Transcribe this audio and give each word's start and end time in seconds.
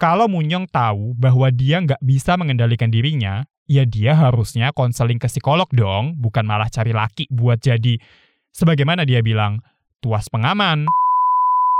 Kalau 0.00 0.32
Munyong 0.32 0.64
tahu 0.72 1.12
bahwa 1.12 1.52
dia 1.52 1.76
nggak 1.76 2.00
bisa 2.00 2.32
mengendalikan 2.40 2.88
dirinya, 2.88 3.44
ya 3.68 3.84
dia 3.84 4.16
harusnya 4.16 4.72
konseling 4.72 5.20
ke 5.20 5.28
psikolog 5.28 5.68
dong, 5.76 6.16
bukan 6.16 6.40
malah 6.48 6.72
cari 6.72 6.96
laki 6.96 7.28
buat 7.28 7.60
jadi, 7.60 8.00
sebagaimana 8.56 9.04
dia 9.04 9.20
bilang, 9.20 9.60
tuas 10.00 10.24
pengaman. 10.32 10.88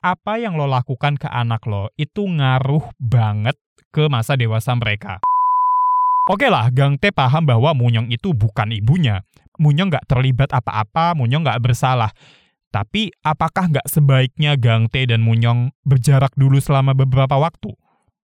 Apa 0.04 0.36
yang 0.36 0.60
lo 0.60 0.68
lakukan 0.68 1.16
ke 1.16 1.32
anak 1.32 1.64
lo 1.64 1.88
itu 1.96 2.28
ngaruh 2.28 2.92
banget 3.00 3.56
ke 3.88 4.04
masa 4.12 4.36
dewasa 4.36 4.76
mereka. 4.76 5.16
Oke 6.28 6.52
lah, 6.52 6.68
Gang 6.68 7.00
T 7.00 7.16
paham 7.16 7.48
bahwa 7.48 7.72
Munyong 7.72 8.12
itu 8.12 8.36
bukan 8.36 8.68
ibunya. 8.68 9.24
Munyong 9.56 9.96
nggak 9.96 10.04
terlibat 10.04 10.52
apa-apa, 10.52 11.16
Munyong 11.16 11.40
nggak 11.40 11.64
bersalah. 11.64 12.12
Tapi 12.68 13.16
apakah 13.24 13.72
nggak 13.72 13.88
sebaiknya 13.88 14.60
Gang 14.60 14.92
T 14.92 15.08
dan 15.08 15.24
Munyong 15.24 15.72
berjarak 15.88 16.36
dulu 16.36 16.60
selama 16.60 16.92
beberapa 16.92 17.40
waktu? 17.40 17.72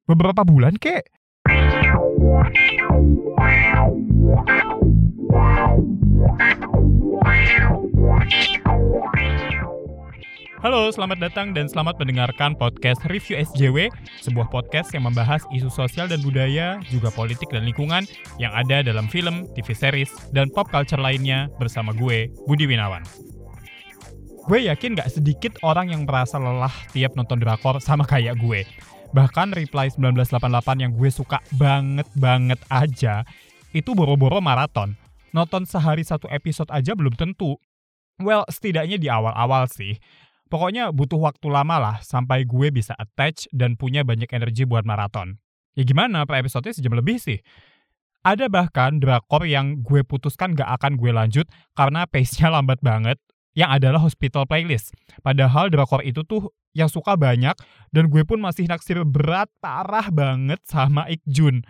Beberapa 0.03 0.43
bulan 0.43 0.75
kek. 0.75 1.07
Halo, 10.63 10.87
selamat 10.95 11.19
datang 11.19 11.51
dan 11.51 11.67
selamat 11.67 11.99
mendengarkan 11.99 12.55
podcast 12.55 13.03
Review 13.11 13.35
SJW, 13.35 13.91
sebuah 14.23 14.47
podcast 14.47 14.95
yang 14.95 15.03
membahas 15.11 15.43
isu 15.51 15.67
sosial 15.67 16.07
dan 16.07 16.23
budaya, 16.23 16.79
juga 16.87 17.11
politik 17.11 17.51
dan 17.51 17.67
lingkungan 17.67 18.07
yang 18.39 18.55
ada 18.55 18.79
dalam 18.79 19.11
film, 19.11 19.43
TV 19.59 19.75
series, 19.75 20.07
dan 20.31 20.47
pop 20.47 20.71
culture 20.71 20.99
lainnya 20.99 21.51
bersama 21.59 21.91
gue, 21.91 22.31
Budi 22.47 22.63
Winawan. 22.63 23.03
Gue 24.47 24.67
yakin 24.67 24.95
gak 24.95 25.11
sedikit 25.11 25.59
orang 25.67 25.91
yang 25.91 26.07
merasa 26.07 26.39
lelah 26.39 26.71
tiap 26.95 27.15
nonton 27.19 27.43
drakor 27.43 27.83
sama 27.83 28.07
kayak 28.07 28.39
gue. 28.39 28.63
Bahkan 29.13 29.53
Reply 29.53 29.93
1988 29.93 30.81
yang 30.81 30.91
gue 30.97 31.09
suka 31.13 31.37
banget-banget 31.53 32.57
aja, 32.73 33.21
itu 33.69 33.93
boro-boro 33.93 34.41
maraton. 34.41 34.97
Nonton 35.37 35.69
sehari 35.69 36.01
satu 36.01 36.25
episode 36.33 36.73
aja 36.73 36.97
belum 36.97 37.13
tentu. 37.13 37.61
Well, 38.17 38.45
setidaknya 38.49 38.97
di 38.97 39.13
awal-awal 39.13 39.69
sih. 39.69 40.01
Pokoknya 40.49 40.89
butuh 40.89 41.17
waktu 41.17 41.45
lama 41.49 41.77
lah 41.77 41.97
sampai 42.01 42.45
gue 42.45 42.73
bisa 42.73 42.93
attach 42.97 43.49
dan 43.53 43.77
punya 43.77 44.01
banyak 44.01 44.29
energi 44.33 44.65
buat 44.65 44.85
maraton. 44.85 45.37
Ya 45.73 45.85
gimana, 45.85 46.25
per 46.25 46.41
episode 46.41 46.69
sejam 46.69 46.93
lebih 46.93 47.17
sih. 47.17 47.41
Ada 48.21 48.49
bahkan 48.49 48.97
drakor 48.97 49.45
yang 49.45 49.81
gue 49.81 50.01
putuskan 50.05 50.57
gak 50.57 50.69
akan 50.81 50.97
gue 50.97 51.13
lanjut 51.13 51.45
karena 51.77 52.09
pace-nya 52.09 52.49
lambat 52.57 52.81
banget, 52.81 53.17
yang 53.53 53.69
adalah 53.69 54.01
Hospital 54.01 54.49
Playlist. 54.49 54.93
Padahal 55.21 55.69
drakor 55.69 56.01
itu 56.01 56.25
tuh 56.25 56.49
yang 56.73 56.89
suka 56.89 57.13
banyak 57.13 57.53
dan 57.93 58.09
gue 58.09 58.25
pun 58.25 58.41
masih 58.41 58.65
naksir 58.65 59.01
berat 59.05 59.49
parah 59.61 60.09
banget 60.09 60.59
sama 60.65 61.07
Ikjun. 61.07 61.61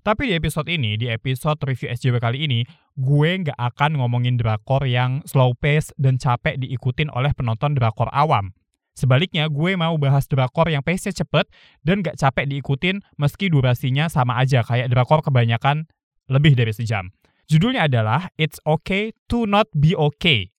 Tapi 0.00 0.32
di 0.32 0.34
episode 0.34 0.64
ini, 0.72 0.96
di 0.96 1.12
episode 1.12 1.60
review 1.60 1.92
SJW 1.92 2.16
kali 2.24 2.48
ini, 2.48 2.64
gue 2.96 3.30
nggak 3.44 3.56
akan 3.56 4.00
ngomongin 4.00 4.40
drakor 4.40 4.88
yang 4.88 5.20
slow 5.28 5.52
pace 5.52 5.92
dan 6.00 6.16
capek 6.16 6.56
diikutin 6.56 7.12
oleh 7.12 7.36
penonton 7.36 7.76
drakor 7.76 8.08
awam. 8.08 8.56
Sebaliknya, 8.96 9.52
gue 9.52 9.76
mau 9.76 10.00
bahas 10.00 10.24
drakor 10.24 10.72
yang 10.72 10.80
pace-nya 10.80 11.14
cepet 11.14 11.48
dan 11.86 12.04
gak 12.04 12.20
capek 12.20 12.44
diikutin 12.52 13.00
meski 13.16 13.48
durasinya 13.48 14.10
sama 14.10 14.36
aja 14.36 14.60
kayak 14.66 14.92
drakor 14.92 15.24
kebanyakan 15.24 15.88
lebih 16.28 16.52
dari 16.58 16.74
sejam. 16.74 17.08
Judulnya 17.48 17.88
adalah 17.88 18.28
It's 18.36 18.60
Okay 18.66 19.14
to 19.30 19.48
Not 19.48 19.72
Be 19.72 19.96
Okay 19.96 20.52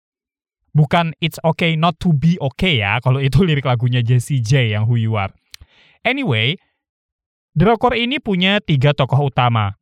Bukan 0.71 1.11
It's 1.19 1.35
Okay 1.43 1.75
Not 1.75 1.99
to 1.99 2.15
Be 2.15 2.39
Okay 2.39 2.79
ya, 2.79 3.03
kalau 3.03 3.19
itu 3.19 3.43
lirik 3.43 3.67
lagunya 3.67 3.99
Jessie 3.99 4.39
J 4.39 4.71
yang 4.71 4.87
Who 4.87 4.95
You 4.95 5.19
Are. 5.19 5.35
Anyway, 6.07 6.55
drakor 7.51 7.93
ini 7.93 8.23
punya 8.23 8.63
tiga 8.63 8.95
tokoh 8.95 9.27
utama. 9.27 9.75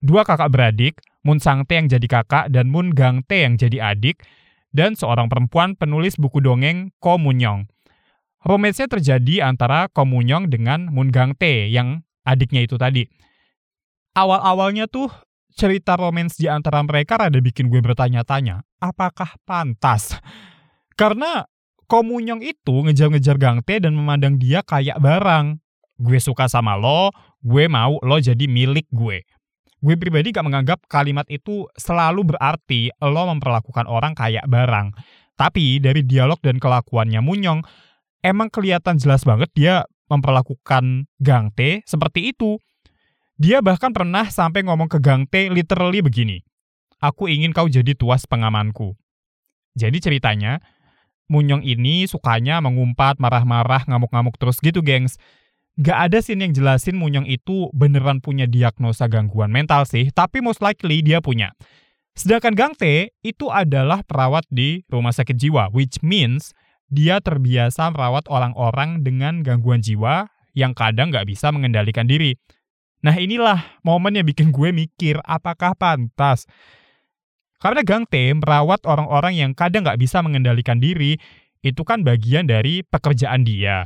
Dua 0.00 0.24
kakak 0.24 0.48
beradik, 0.48 1.04
Moon 1.20 1.36
Sang 1.36 1.68
Tae 1.68 1.84
yang 1.84 1.88
jadi 1.92 2.06
kakak 2.08 2.48
dan 2.48 2.72
Moon 2.72 2.96
Gang 2.96 3.20
Tae 3.28 3.44
yang 3.44 3.60
jadi 3.60 3.92
adik, 3.92 4.24
dan 4.72 4.96
seorang 4.96 5.28
perempuan 5.28 5.76
penulis 5.76 6.16
buku 6.16 6.40
dongeng 6.40 6.96
Ko 7.04 7.20
Moon 7.20 7.36
Young. 7.36 7.60
Romance-nya 8.40 8.88
terjadi 8.88 9.44
antara 9.44 9.92
Ko 9.92 10.08
Moon 10.08 10.24
Young 10.24 10.48
dengan 10.48 10.88
Moon 10.88 11.12
Gang 11.12 11.36
Tae 11.36 11.68
yang 11.68 12.00
adiknya 12.24 12.64
itu 12.64 12.80
tadi. 12.80 13.04
Awal-awalnya 14.16 14.88
tuh 14.88 15.12
cerita 15.54 15.98
romans 15.98 16.38
di 16.38 16.46
antara 16.46 16.82
mereka 16.82 17.20
rada 17.20 17.38
bikin 17.38 17.68
gue 17.68 17.82
bertanya-tanya, 17.82 18.62
apakah 18.78 19.34
pantas? 19.44 20.16
Karena 20.94 21.46
Komunyong 21.90 22.38
itu 22.38 22.86
ngejar-ngejar 22.86 23.34
Gangte 23.34 23.82
dan 23.82 23.98
memandang 23.98 24.38
dia 24.38 24.62
kayak 24.62 25.02
barang. 25.02 25.58
Gue 25.98 26.22
suka 26.22 26.46
sama 26.46 26.78
lo, 26.78 27.10
gue 27.42 27.66
mau 27.66 27.98
lo 28.06 28.22
jadi 28.22 28.46
milik 28.46 28.86
gue. 28.94 29.26
Gue 29.82 29.98
pribadi 29.98 30.30
gak 30.30 30.46
menganggap 30.46 30.86
kalimat 30.86 31.26
itu 31.26 31.66
selalu 31.74 32.30
berarti 32.30 32.94
lo 33.02 33.26
memperlakukan 33.34 33.90
orang 33.90 34.14
kayak 34.14 34.46
barang. 34.46 34.94
Tapi 35.34 35.82
dari 35.82 36.06
dialog 36.06 36.38
dan 36.38 36.62
kelakuannya 36.62 37.18
Munyong, 37.26 37.66
emang 38.22 38.54
kelihatan 38.54 38.94
jelas 38.94 39.26
banget 39.26 39.50
dia 39.50 39.82
memperlakukan 40.06 41.10
Gangte 41.18 41.82
seperti 41.90 42.30
itu. 42.30 42.62
Dia 43.40 43.64
bahkan 43.64 43.88
pernah 43.96 44.28
sampai 44.28 44.68
ngomong 44.68 44.92
ke 44.92 45.00
Gang 45.00 45.24
T 45.24 45.48
literally 45.48 46.04
begini, 46.04 46.44
Aku 47.00 47.24
ingin 47.24 47.56
kau 47.56 47.64
jadi 47.64 47.96
tuas 47.96 48.28
pengamanku. 48.28 48.92
Jadi 49.72 49.96
ceritanya, 49.96 50.60
Munyong 51.32 51.64
ini 51.64 52.04
sukanya 52.04 52.60
mengumpat, 52.60 53.16
marah-marah, 53.16 53.88
ngamuk-ngamuk 53.88 54.36
terus 54.36 54.60
gitu, 54.60 54.84
gengs. 54.84 55.16
Gak 55.80 56.12
ada 56.12 56.20
scene 56.20 56.44
yang 56.44 56.52
jelasin 56.52 57.00
Munyong 57.00 57.24
itu 57.24 57.72
beneran 57.72 58.20
punya 58.20 58.44
diagnosa 58.44 59.08
gangguan 59.08 59.48
mental 59.48 59.88
sih, 59.88 60.12
tapi 60.12 60.44
most 60.44 60.60
likely 60.60 61.00
dia 61.00 61.24
punya. 61.24 61.56
Sedangkan 62.12 62.52
Gang 62.52 62.74
T 62.76 63.08
itu 63.24 63.48
adalah 63.48 64.04
perawat 64.04 64.44
di 64.52 64.84
rumah 64.92 65.16
sakit 65.16 65.40
jiwa, 65.40 65.72
which 65.72 65.96
means 66.04 66.52
dia 66.92 67.24
terbiasa 67.24 67.88
merawat 67.88 68.28
orang-orang 68.28 69.00
dengan 69.00 69.40
gangguan 69.40 69.80
jiwa 69.80 70.28
yang 70.52 70.76
kadang 70.76 71.08
gak 71.08 71.24
bisa 71.24 71.48
mengendalikan 71.48 72.04
diri. 72.04 72.36
Nah 73.00 73.16
inilah 73.16 73.80
momen 73.80 74.16
yang 74.20 74.26
bikin 74.28 74.52
gue 74.52 74.72
mikir 74.72 75.16
apakah 75.24 75.72
pantas. 75.72 76.44
Karena 77.60 77.84
Gang 77.84 78.08
T 78.08 78.32
merawat 78.36 78.84
orang-orang 78.88 79.36
yang 79.36 79.52
kadang 79.52 79.84
nggak 79.84 80.00
bisa 80.00 80.24
mengendalikan 80.24 80.80
diri, 80.80 81.20
itu 81.60 81.84
kan 81.84 82.00
bagian 82.00 82.48
dari 82.48 82.80
pekerjaan 82.84 83.44
dia. 83.44 83.84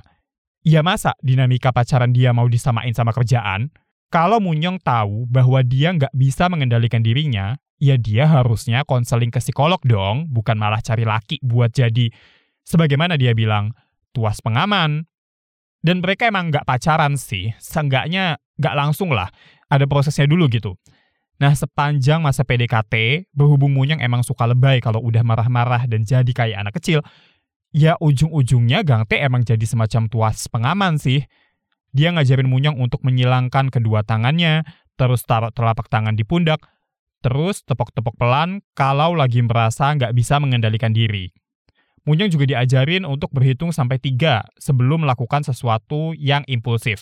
Ya 0.62 0.80
masa 0.80 1.18
dinamika 1.20 1.74
pacaran 1.74 2.14
dia 2.14 2.30
mau 2.30 2.46
disamain 2.46 2.94
sama 2.94 3.10
kerjaan? 3.10 3.74
Kalau 4.14 4.38
Munyong 4.38 4.78
tahu 4.78 5.26
bahwa 5.26 5.58
dia 5.66 5.90
nggak 5.90 6.14
bisa 6.14 6.46
mengendalikan 6.46 7.02
dirinya, 7.02 7.58
ya 7.82 7.98
dia 7.98 8.30
harusnya 8.30 8.86
konseling 8.86 9.34
ke 9.34 9.42
psikolog 9.42 9.82
dong, 9.82 10.30
bukan 10.30 10.54
malah 10.54 10.78
cari 10.78 11.02
laki 11.02 11.42
buat 11.42 11.74
jadi, 11.74 12.14
sebagaimana 12.62 13.18
dia 13.18 13.34
bilang, 13.34 13.74
tuas 14.14 14.38
pengaman. 14.38 15.10
Dan 15.84 16.00
mereka 16.00 16.32
emang 16.32 16.48
nggak 16.48 16.64
pacaran 16.64 17.20
sih, 17.20 17.52
seenggaknya 17.60 18.40
nggak 18.56 18.72
langsung 18.72 19.12
lah, 19.12 19.28
ada 19.68 19.84
prosesnya 19.84 20.24
dulu 20.24 20.48
gitu. 20.48 20.80
Nah, 21.36 21.52
sepanjang 21.52 22.24
masa 22.24 22.40
PDKT, 22.40 23.26
berhubung 23.36 23.76
Munyang 23.76 24.00
emang 24.00 24.24
suka 24.24 24.48
lebay 24.48 24.80
kalau 24.80 25.04
udah 25.04 25.20
marah-marah 25.20 25.84
dan 25.84 26.06
jadi 26.08 26.32
kayak 26.32 26.56
anak 26.56 26.80
kecil, 26.80 27.04
ya 27.74 28.00
ujung-ujungnya 28.00 28.80
Gang 28.80 29.04
T 29.04 29.20
emang 29.20 29.44
jadi 29.44 29.60
semacam 29.60 30.08
tuas 30.08 30.48
pengaman 30.48 30.96
sih. 30.96 31.20
Dia 31.92 32.16
ngajarin 32.16 32.48
Munyang 32.48 32.80
untuk 32.80 33.04
menyilangkan 33.04 33.68
kedua 33.68 34.06
tangannya, 34.08 34.64
terus 34.96 35.20
taruh 35.28 35.52
telapak 35.52 35.92
tangan 35.92 36.16
di 36.16 36.24
pundak, 36.24 36.64
terus 37.20 37.60
tepok-tepok 37.66 38.16
pelan 38.16 38.64
kalau 38.72 39.12
lagi 39.12 39.44
merasa 39.44 39.92
nggak 39.92 40.16
bisa 40.16 40.40
mengendalikan 40.40 40.96
diri. 40.96 41.28
Munyang 42.04 42.28
juga 42.28 42.44
diajarin 42.44 43.08
untuk 43.08 43.32
berhitung 43.32 43.72
sampai 43.72 43.96
tiga 43.96 44.44
sebelum 44.60 45.08
melakukan 45.08 45.40
sesuatu 45.40 46.12
yang 46.16 46.44
impulsif. 46.44 47.00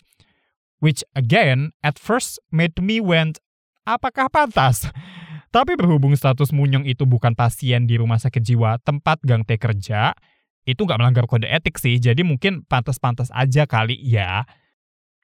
Which 0.78 1.03
again, 1.15 1.75
at 1.83 1.99
first 1.99 2.39
made 2.54 2.78
me 2.78 3.03
went, 3.03 3.43
apakah 3.83 4.31
pantas? 4.31 4.87
Tapi 5.54 5.77
berhubung 5.77 6.15
status 6.16 6.54
Munyong 6.54 6.89
itu 6.89 7.04
bukan 7.04 7.37
pasien 7.37 7.84
di 7.84 8.01
rumah 8.01 8.16
sakit 8.16 8.41
jiwa 8.41 8.81
tempat 8.81 9.21
Gang 9.27 9.45
T 9.45 9.59
kerja, 9.60 10.16
itu 10.63 10.81
nggak 10.87 10.99
melanggar 11.03 11.27
kode 11.27 11.51
etik 11.51 11.77
sih, 11.77 11.98
jadi 11.98 12.22
mungkin 12.22 12.63
pantas-pantas 12.65 13.28
aja 13.34 13.66
kali 13.66 13.98
ya. 14.01 14.47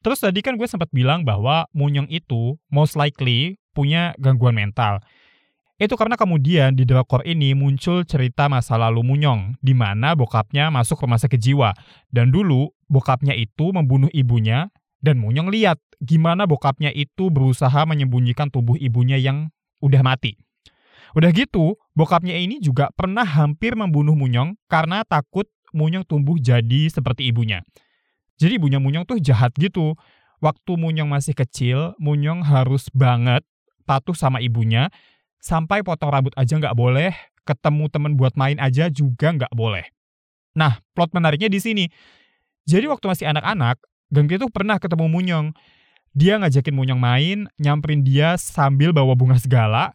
Terus 0.02 0.22
tadi 0.22 0.42
kan 0.42 0.58
gue 0.58 0.66
sempat 0.66 0.90
bilang 0.94 1.22
bahwa 1.22 1.66
Munyong 1.74 2.10
itu 2.10 2.58
most 2.70 2.94
likely 2.98 3.58
punya 3.74 4.14
gangguan 4.18 4.58
mental. 4.58 5.02
Itu 5.78 5.94
karena 5.94 6.18
kemudian 6.18 6.74
di 6.74 6.82
drakor 6.82 7.22
ini 7.22 7.54
muncul 7.54 8.02
cerita 8.02 8.50
masa 8.50 8.74
lalu 8.74 9.06
Munyong, 9.06 9.62
di 9.62 9.78
mana 9.78 10.18
bokapnya 10.18 10.74
masuk 10.74 11.06
rumah 11.06 11.22
sakit 11.22 11.38
jiwa. 11.38 11.70
Dan 12.10 12.34
dulu, 12.34 12.74
bokapnya 12.90 13.30
itu 13.38 13.70
membunuh 13.70 14.10
ibunya 14.10 14.74
dan 14.98 15.22
Munyong 15.22 15.54
lihat 15.54 15.78
gimana 16.02 16.50
bokapnya 16.50 16.90
itu 16.90 17.30
berusaha 17.30 17.86
menyembunyikan 17.86 18.50
tubuh 18.50 18.74
ibunya 18.74 19.22
yang 19.22 19.54
udah 19.78 20.02
mati. 20.02 20.34
Udah 21.14 21.30
gitu, 21.30 21.78
bokapnya 21.94 22.34
ini 22.34 22.58
juga 22.58 22.90
pernah 22.90 23.22
hampir 23.22 23.78
membunuh 23.78 24.18
Munyong 24.18 24.58
karena 24.66 25.06
takut 25.06 25.46
Munyong 25.70 26.02
tumbuh 26.02 26.42
jadi 26.42 26.90
seperti 26.90 27.30
ibunya. 27.30 27.62
Jadi 28.34 28.58
ibunya 28.58 28.82
Munyong 28.82 29.06
tuh 29.06 29.22
jahat 29.22 29.54
gitu. 29.54 29.94
waktu 30.38 30.78
Munyong 30.78 31.10
masih 31.10 31.34
kecil, 31.34 31.98
Munyong 31.98 32.46
harus 32.46 32.86
banget 32.94 33.42
patuh 33.82 34.14
sama 34.14 34.38
ibunya, 34.38 34.86
sampai 35.38 35.82
potong 35.86 36.10
rambut 36.12 36.34
aja 36.34 36.54
nggak 36.58 36.76
boleh, 36.76 37.14
ketemu 37.46 37.84
temen 37.88 38.12
buat 38.14 38.36
main 38.36 38.60
aja 38.60 38.92
juga 38.92 39.32
nggak 39.32 39.54
boleh. 39.56 39.88
Nah, 40.58 40.82
plot 40.92 41.14
menariknya 41.14 41.48
di 41.48 41.62
sini. 41.62 41.84
Jadi 42.68 42.84
waktu 42.90 43.08
masih 43.08 43.26
anak-anak, 43.30 43.80
Gangte 44.08 44.40
tuh 44.40 44.50
pernah 44.52 44.80
ketemu 44.80 45.06
Munyong. 45.08 45.46
Dia 46.16 46.40
ngajakin 46.40 46.74
Munyong 46.74 47.00
main, 47.00 47.38
nyamperin 47.60 48.02
dia 48.02 48.34
sambil 48.40 48.90
bawa 48.92 49.12
bunga 49.14 49.36
segala, 49.40 49.92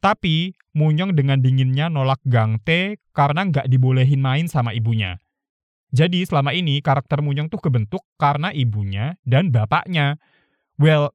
tapi 0.00 0.56
Munyong 0.72 1.12
dengan 1.12 1.38
dinginnya 1.40 1.92
nolak 1.92 2.20
Gangte 2.24 2.98
karena 3.12 3.46
nggak 3.48 3.68
dibolehin 3.68 4.20
main 4.20 4.48
sama 4.48 4.72
ibunya. 4.72 5.20
Jadi 5.90 6.22
selama 6.22 6.54
ini 6.54 6.80
karakter 6.80 7.20
Munyong 7.20 7.50
tuh 7.50 7.60
kebentuk 7.60 8.02
karena 8.16 8.54
ibunya 8.54 9.18
dan 9.26 9.50
bapaknya. 9.50 10.16
Well, 10.80 11.12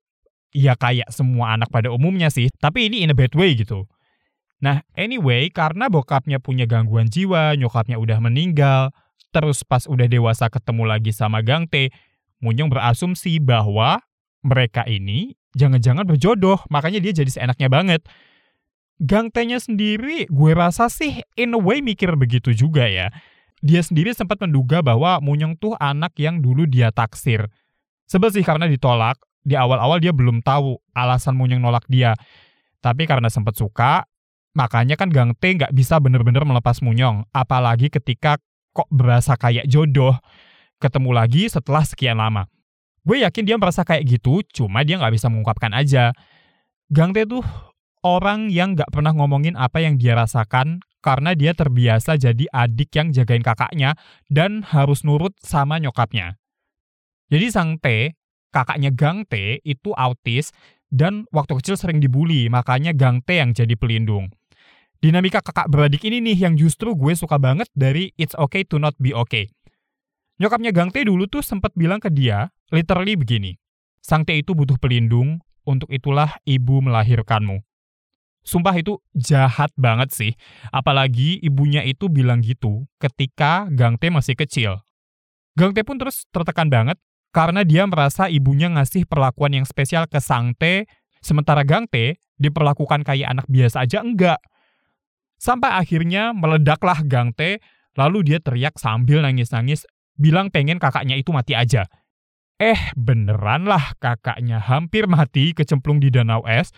ya 0.56 0.80
kayak 0.80 1.12
semua 1.12 1.60
anak 1.60 1.68
pada 1.68 1.92
umumnya 1.92 2.32
sih, 2.32 2.48
tapi 2.64 2.88
ini 2.88 3.04
in 3.04 3.12
a 3.12 3.16
bad 3.18 3.36
way 3.36 3.52
gitu. 3.60 3.84
Nah, 4.64 4.80
anyway, 4.96 5.52
karena 5.52 5.92
bokapnya 5.92 6.40
punya 6.40 6.64
gangguan 6.64 7.12
jiwa, 7.12 7.60
nyokapnya 7.60 8.00
udah 8.00 8.24
meninggal, 8.24 8.96
terus 9.36 9.68
pas 9.68 9.84
udah 9.84 10.08
dewasa 10.08 10.48
ketemu 10.48 10.88
lagi 10.88 11.12
sama 11.12 11.44
Gangte, 11.44 11.92
Munyong 12.40 12.72
berasumsi 12.72 13.44
bahwa 13.44 14.00
mereka 14.48 14.88
ini 14.88 15.36
jangan-jangan 15.60 16.08
berjodoh, 16.08 16.64
makanya 16.72 17.04
dia 17.04 17.12
jadi 17.12 17.32
seenaknya 17.32 17.68
banget. 17.68 18.08
Gangtenya 19.04 19.60
sendiri, 19.60 20.24
gue 20.32 20.52
rasa 20.56 20.88
sih 20.88 21.20
in 21.36 21.52
a 21.52 21.60
way 21.60 21.84
mikir 21.84 22.16
begitu 22.16 22.56
juga 22.56 22.88
ya 22.88 23.12
dia 23.66 23.82
sendiri 23.82 24.14
sempat 24.14 24.38
menduga 24.38 24.86
bahwa 24.86 25.18
Munyong 25.26 25.58
tuh 25.58 25.74
anak 25.82 26.14
yang 26.22 26.38
dulu 26.38 26.70
dia 26.70 26.94
taksir. 26.94 27.50
Sebel 28.06 28.30
sih 28.30 28.46
karena 28.46 28.70
ditolak, 28.70 29.18
di 29.46 29.54
awal-awal 29.54 30.02
dia 30.02 30.10
belum 30.10 30.42
tahu 30.42 30.82
alasan 30.98 31.38
Munyong 31.38 31.62
nolak 31.62 31.86
dia. 31.86 32.18
Tapi 32.82 33.06
karena 33.06 33.30
sempat 33.30 33.54
suka, 33.54 34.04
makanya 34.58 34.98
kan 34.98 35.14
Gang 35.14 35.38
T 35.38 35.62
nggak 35.62 35.72
bisa 35.72 36.02
bener-bener 36.02 36.42
melepas 36.42 36.82
Munyong. 36.82 37.30
Apalagi 37.30 37.94
ketika 37.94 38.42
kok 38.74 38.90
berasa 38.90 39.38
kayak 39.38 39.70
jodoh, 39.70 40.18
ketemu 40.82 41.10
lagi 41.14 41.46
setelah 41.46 41.86
sekian 41.86 42.18
lama. 42.18 42.50
Gue 43.06 43.22
yakin 43.22 43.46
dia 43.46 43.56
merasa 43.62 43.86
kayak 43.86 44.02
gitu, 44.10 44.42
cuma 44.50 44.82
dia 44.82 44.98
nggak 44.98 45.14
bisa 45.14 45.30
mengungkapkan 45.30 45.72
aja. 45.78 46.10
Gang 46.90 47.14
T 47.14 47.30
tuh 47.30 47.46
orang 48.02 48.50
yang 48.50 48.74
nggak 48.74 48.90
pernah 48.90 49.14
ngomongin 49.14 49.54
apa 49.54 49.82
yang 49.82 50.02
dia 50.02 50.18
rasakan 50.18 50.82
karena 51.06 51.38
dia 51.38 51.54
terbiasa 51.54 52.18
jadi 52.18 52.50
adik 52.50 52.98
yang 52.98 53.14
jagain 53.14 53.46
kakaknya 53.46 53.94
dan 54.26 54.66
harus 54.66 55.06
nurut 55.06 55.38
sama 55.38 55.78
nyokapnya. 55.78 56.42
Jadi 57.30 57.46
Sang 57.54 57.78
T, 57.78 58.18
kakaknya 58.56 58.96
Gang 58.96 59.28
T 59.28 59.60
itu 59.68 59.92
autis 59.92 60.56
dan 60.88 61.28
waktu 61.36 61.60
kecil 61.60 61.76
sering 61.76 62.00
dibully, 62.00 62.48
makanya 62.48 62.96
Gang 62.96 63.20
T 63.20 63.36
yang 63.36 63.52
jadi 63.52 63.76
pelindung. 63.76 64.32
Dinamika 65.04 65.44
kakak 65.44 65.68
beradik 65.68 66.08
ini 66.08 66.24
nih 66.24 66.48
yang 66.48 66.56
justru 66.56 66.96
gue 66.96 67.12
suka 67.20 67.36
banget 67.36 67.68
dari 67.76 68.16
It's 68.16 68.32
Okay 68.32 68.64
to 68.72 68.80
Not 68.80 68.96
Be 68.96 69.12
Okay. 69.12 69.52
Nyokapnya 70.40 70.72
Gang 70.72 70.96
T 70.96 71.04
dulu 71.04 71.28
tuh 71.28 71.44
sempat 71.44 71.76
bilang 71.76 72.00
ke 72.00 72.08
dia, 72.08 72.48
literally 72.72 73.20
begini, 73.20 73.60
Sang 74.00 74.24
T 74.24 74.40
itu 74.40 74.56
butuh 74.56 74.80
pelindung, 74.80 75.44
untuk 75.66 75.90
itulah 75.90 76.38
ibu 76.46 76.80
melahirkanmu. 76.80 77.60
Sumpah 78.46 78.78
itu 78.78 79.02
jahat 79.18 79.74
banget 79.74 80.14
sih. 80.14 80.32
Apalagi 80.70 81.42
ibunya 81.42 81.82
itu 81.82 82.06
bilang 82.14 82.46
gitu 82.46 82.86
ketika 83.02 83.66
Gang 83.74 83.98
T 83.98 84.14
masih 84.14 84.38
kecil. 84.38 84.86
Gang 85.58 85.74
T 85.74 85.82
pun 85.82 85.98
terus 85.98 86.30
tertekan 86.30 86.70
banget 86.70 87.02
karena 87.36 87.68
dia 87.68 87.84
merasa 87.84 88.32
ibunya 88.32 88.72
ngasih 88.72 89.12
perlakuan 89.12 89.52
yang 89.52 89.68
spesial 89.68 90.08
ke 90.08 90.24
Sang 90.24 90.56
T, 90.56 90.88
sementara 91.20 91.68
Gang 91.68 91.84
T 91.92 92.16
diperlakukan 92.40 93.04
kayak 93.04 93.28
anak 93.28 93.46
biasa 93.52 93.84
aja 93.84 94.00
enggak. 94.00 94.40
Sampai 95.36 95.76
akhirnya 95.76 96.32
meledaklah 96.32 97.04
Gang 97.04 97.36
T, 97.36 97.60
lalu 98.00 98.24
dia 98.24 98.40
teriak 98.40 98.80
sambil 98.80 99.20
nangis-nangis, 99.20 99.84
bilang 100.16 100.48
pengen 100.48 100.80
kakaknya 100.80 101.20
itu 101.20 101.36
mati 101.36 101.60
aja. 101.60 101.84
Eh, 102.56 102.96
beneran 102.96 103.68
lah 103.68 104.00
kakaknya 104.00 104.64
hampir 104.64 105.12
mati 105.12 105.52
kecemplung 105.52 106.00
di 106.00 106.08
danau 106.08 106.40
es, 106.48 106.72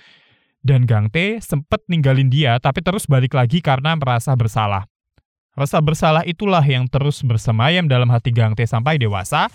dan 0.66 0.90
Gang 0.90 1.14
T 1.14 1.38
sempat 1.38 1.86
ninggalin 1.86 2.34
dia 2.34 2.58
tapi 2.58 2.82
terus 2.82 3.06
balik 3.06 3.38
lagi 3.38 3.62
karena 3.62 3.94
merasa 3.94 4.34
bersalah. 4.34 4.90
Rasa 5.54 5.86
bersalah 5.86 6.26
itulah 6.26 6.66
yang 6.66 6.90
terus 6.90 7.22
bersemayam 7.22 7.86
dalam 7.86 8.10
hati 8.10 8.34
Gang 8.34 8.58
T 8.58 8.66
sampai 8.66 8.98
dewasa, 8.98 9.54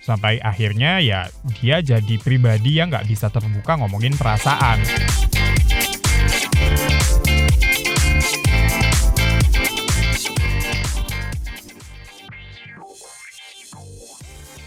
sampai 0.00 0.40
akhirnya 0.40 0.98
ya 1.04 1.28
dia 1.60 1.84
jadi 1.84 2.16
pribadi 2.18 2.80
yang 2.80 2.88
nggak 2.88 3.06
bisa 3.06 3.28
terbuka 3.28 3.76
ngomongin 3.78 4.16
perasaan. 4.16 4.80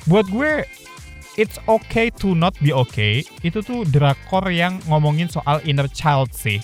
Buat 0.04 0.28
gue, 0.36 0.68
It's 1.34 1.58
Okay 1.66 2.14
to 2.22 2.38
Not 2.38 2.54
Be 2.62 2.70
Okay 2.76 3.26
itu 3.42 3.66
tuh 3.66 3.88
drakor 3.90 4.52
yang 4.54 4.78
ngomongin 4.86 5.32
soal 5.32 5.64
inner 5.66 5.90
child 5.90 6.30
sih. 6.36 6.62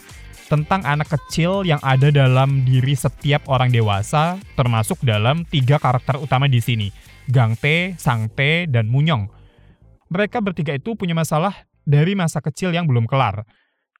Tentang 0.50 0.82
anak 0.82 1.14
kecil 1.14 1.62
yang 1.62 1.78
ada 1.86 2.10
dalam 2.10 2.66
diri 2.66 2.98
setiap 2.98 3.46
orang 3.50 3.70
dewasa, 3.70 4.38
termasuk 4.58 4.98
dalam 5.06 5.46
tiga 5.46 5.78
karakter 5.78 6.18
utama 6.18 6.50
di 6.50 6.58
sini, 6.58 6.90
Gang 7.30 7.54
T, 7.54 7.94
Sang 8.02 8.26
T, 8.34 8.66
dan 8.66 8.90
Munyong. 8.90 9.30
Mereka 10.10 10.42
bertiga 10.42 10.74
itu 10.74 10.98
punya 10.98 11.14
masalah 11.14 11.70
dari 11.86 12.18
masa 12.18 12.42
kecil 12.42 12.74
yang 12.74 12.90
belum 12.90 13.06
kelar. 13.06 13.46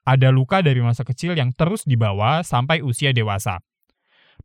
Ada 0.02 0.34
luka 0.34 0.66
dari 0.66 0.82
masa 0.82 1.06
kecil 1.06 1.38
yang 1.38 1.54
terus 1.54 1.86
dibawa 1.86 2.42
sampai 2.42 2.82
usia 2.82 3.14
dewasa. 3.14 3.62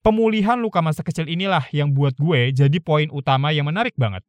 Pemulihan 0.04 0.60
luka 0.60 0.84
masa 0.84 1.00
kecil 1.00 1.24
inilah 1.24 1.64
yang 1.72 1.96
buat 1.96 2.12
gue 2.20 2.52
jadi 2.52 2.76
poin 2.84 3.08
utama 3.08 3.56
yang 3.56 3.64
menarik 3.64 3.96
banget. 3.96 4.20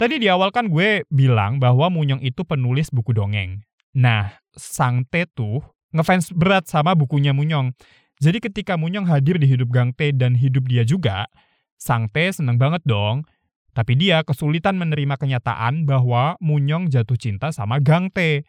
Tadi 0.00 0.16
di 0.16 0.32
awal 0.32 0.48
kan 0.48 0.72
gue 0.72 1.04
bilang 1.12 1.60
bahwa 1.60 1.92
Munyong 1.92 2.24
itu 2.24 2.48
penulis 2.48 2.88
buku 2.88 3.12
dongeng. 3.12 3.60
Nah, 3.92 4.40
Sang 4.56 5.04
T 5.04 5.28
tuh 5.36 5.60
ngefans 5.92 6.32
berat 6.32 6.64
sama 6.64 6.96
bukunya 6.96 7.36
Munyong. 7.36 7.76
Jadi 8.24 8.40
ketika 8.40 8.80
Munyong 8.80 9.04
hadir 9.04 9.36
di 9.36 9.44
hidup 9.44 9.68
Gang 9.68 9.92
T 9.92 10.16
dan 10.16 10.32
hidup 10.32 10.64
dia 10.64 10.88
juga, 10.88 11.28
Sang 11.76 12.08
T 12.08 12.32
seneng 12.32 12.56
banget 12.56 12.80
dong. 12.88 13.28
Tapi 13.72 13.96
dia 13.96 14.20
kesulitan 14.20 14.76
menerima 14.76 15.16
kenyataan 15.16 15.88
bahwa 15.88 16.36
Munyong 16.44 16.92
jatuh 16.92 17.16
cinta 17.16 17.48
sama 17.56 17.80
Gang 17.80 18.12
T. 18.12 18.44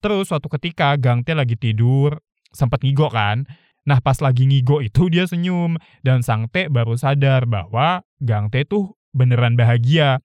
Terus 0.00 0.32
suatu 0.32 0.48
ketika 0.48 0.96
Gang 0.96 1.20
T 1.24 1.36
lagi 1.36 1.60
tidur, 1.60 2.24
sempat 2.56 2.80
ngigo 2.80 3.12
kan. 3.12 3.44
Nah 3.86 4.00
pas 4.00 4.16
lagi 4.18 4.48
ngigo 4.48 4.80
itu 4.80 5.12
dia 5.12 5.28
senyum, 5.28 5.76
dan 6.00 6.24
Sang 6.24 6.48
T 6.48 6.72
baru 6.72 6.96
sadar 6.96 7.44
bahwa 7.44 8.02
Gang 8.18 8.48
T 8.48 8.64
tuh 8.64 8.96
beneran 9.12 9.54
bahagia. 9.54 10.24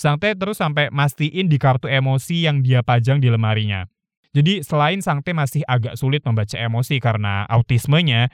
Sang 0.00 0.16
T 0.16 0.32
terus 0.36 0.58
sampai 0.58 0.88
mastiin 0.88 1.48
di 1.48 1.60
kartu 1.60 1.86
emosi 1.88 2.48
yang 2.48 2.64
dia 2.64 2.80
pajang 2.80 3.20
di 3.20 3.28
lemarinya. 3.28 3.84
Jadi 4.32 4.64
selain 4.64 5.00
Sang 5.04 5.20
T 5.20 5.36
masih 5.36 5.64
agak 5.68 6.00
sulit 6.00 6.24
membaca 6.24 6.56
emosi 6.56 6.96
karena 7.00 7.44
autismenya, 7.48 8.32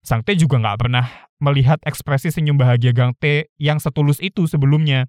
Sang 0.00 0.24
T 0.24 0.32
juga 0.36 0.60
nggak 0.60 0.78
pernah 0.80 1.27
melihat 1.38 1.78
ekspresi 1.86 2.34
senyum 2.34 2.58
bahagia 2.58 2.90
Gang 2.94 3.14
T 3.18 3.50
yang 3.58 3.78
setulus 3.78 4.18
itu 4.18 4.46
sebelumnya. 4.50 5.06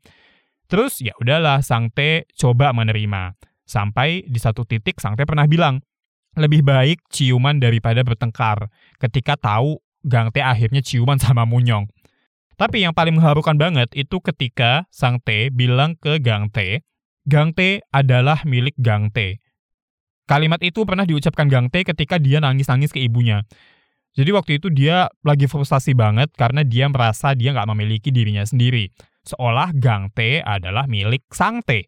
Terus 0.69 1.01
ya 1.01 1.17
udahlah 1.17 1.65
Sang 1.65 1.89
T 1.89 2.29
coba 2.37 2.69
menerima. 2.73 3.33
Sampai 3.65 4.25
di 4.25 4.37
satu 4.37 4.65
titik 4.65 5.01
Sang 5.01 5.17
T 5.17 5.25
pernah 5.25 5.49
bilang, 5.49 5.81
lebih 6.37 6.61
baik 6.61 7.01
ciuman 7.09 7.57
daripada 7.57 8.05
bertengkar 8.05 8.69
ketika 9.01 9.33
tahu 9.37 9.81
Gang 10.05 10.29
T 10.29 10.39
akhirnya 10.39 10.85
ciuman 10.85 11.17
sama 11.23 11.43
Munyong. 11.49 11.89
Tapi 12.59 12.83
yang 12.83 12.91
paling 12.91 13.15
mengharukan 13.15 13.55
banget 13.55 13.89
itu 13.95 14.19
ketika 14.19 14.85
Sang 14.93 15.23
T 15.23 15.49
bilang 15.49 15.95
ke 15.97 16.19
Gang 16.21 16.51
T, 16.51 16.83
Gang 17.25 17.55
T 17.55 17.81
adalah 17.89 18.43
milik 18.45 18.75
Gang 18.77 19.09
T. 19.09 19.41
Kalimat 20.29 20.61
itu 20.61 20.85
pernah 20.85 21.09
diucapkan 21.09 21.49
Gang 21.49 21.73
T 21.73 21.81
ketika 21.81 22.21
dia 22.21 22.37
nangis-nangis 22.37 22.93
ke 22.93 23.01
ibunya. 23.01 23.41
Jadi 24.19 24.35
waktu 24.35 24.51
itu 24.59 24.67
dia 24.67 25.07
lagi 25.23 25.47
frustasi 25.47 25.95
banget 25.95 26.27
karena 26.35 26.67
dia 26.67 26.91
merasa 26.91 27.31
dia 27.31 27.55
nggak 27.55 27.71
memiliki 27.71 28.11
dirinya 28.11 28.43
sendiri. 28.43 28.91
Seolah 29.23 29.71
Gang 29.71 30.11
T 30.11 30.43
adalah 30.43 30.91
milik 30.91 31.23
Sang 31.31 31.63
T. 31.63 31.87